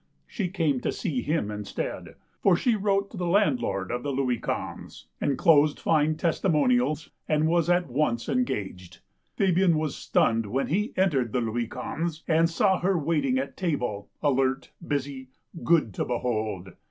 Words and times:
She 0.25 0.49
came 0.49 0.79
to 0.81 0.91
see 0.91 1.21
him 1.21 1.51
instead, 1.51 2.15
for 2.39 2.55
she 2.55 2.75
wrote 2.75 3.11
to 3.11 3.17
the 3.17 3.27
landlord 3.27 3.91
of 3.91 4.01
the 4.01 4.09
Louis 4.09 4.39
Ouinze, 4.39 5.05
enclosed 5.21 5.79
fine 5.79 6.15
testimonials, 6.17 7.11
and 7.29 7.47
was 7.47 7.69
at 7.69 7.87
once 7.87 8.27
engaged. 8.27 9.01
Fabian 9.37 9.75
w^as 9.75 9.91
stunned 9.91 10.47
when 10.47 10.65
he 10.69 10.91
entered 10.97 11.33
the 11.33 11.41
Louis 11.41 11.67
Ouinze 11.67 12.23
and 12.27 12.49
saw 12.49 12.79
her 12.79 12.97
waiting 12.97 13.37
at 13.37 13.55
table, 13.55 14.09
alert, 14.23 14.71
busy, 14.87 15.29
good 15.63 15.93
to 15.93 16.05
behold. 16.05 16.73